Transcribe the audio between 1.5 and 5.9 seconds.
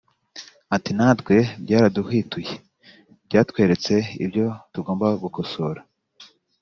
byaraduhwituye byatweretse ibyo tugomba gukosora